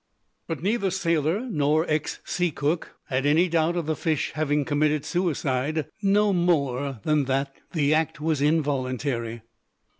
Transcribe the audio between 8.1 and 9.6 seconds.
was involuntary.